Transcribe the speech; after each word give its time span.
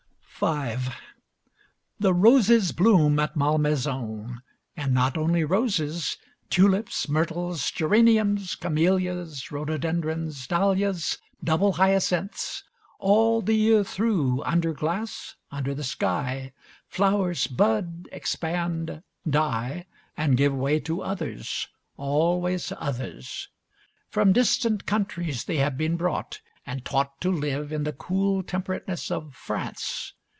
V 0.43 0.47
The 1.99 2.15
roses 2.15 2.71
bloom 2.71 3.19
at 3.19 3.35
Malmaison. 3.35 4.41
And 4.75 4.91
not 4.91 5.15
only 5.15 5.43
roses. 5.43 6.17
Tulips, 6.49 7.07
myrtles, 7.07 7.69
geraniums, 7.69 8.55
camelias, 8.55 9.51
rhododendrons, 9.51 10.47
dahlias, 10.47 11.19
double 11.43 11.73
hyacinths. 11.73 12.63
All 12.97 13.43
the 13.43 13.53
year 13.53 13.83
through, 13.83 14.41
under 14.41 14.73
glass, 14.73 15.35
under 15.51 15.75
the 15.75 15.83
sky, 15.83 16.53
flowers 16.87 17.45
bud, 17.45 18.09
expand, 18.11 19.03
die, 19.29 19.85
and 20.17 20.37
give 20.37 20.55
way 20.55 20.79
to 20.79 21.03
others, 21.03 21.67
always 21.97 22.73
others. 22.79 23.47
From 24.09 24.33
distant 24.33 24.87
countries 24.87 25.43
they 25.43 25.57
have 25.57 25.77
been 25.77 25.97
brought, 25.97 26.41
and 26.65 26.83
taught 26.83 27.21
to 27.21 27.29
live 27.31 27.71
in 27.71 27.83
the 27.83 27.93
cool 27.93 28.41
temperateness 28.41 29.11
of 29.11 29.35
France. 29.35 30.13